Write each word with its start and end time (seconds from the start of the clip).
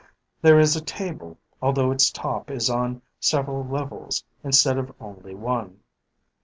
There 0.41 0.59
is 0.59 0.75
a 0.75 0.81
table, 0.81 1.37
although 1.61 1.91
its 1.91 2.09
top 2.09 2.49
is 2.49 2.71
on 2.71 3.03
several 3.19 3.63
levels 3.63 4.23
instead 4.43 4.79
of 4.79 4.91
only 4.99 5.35
one. 5.35 5.81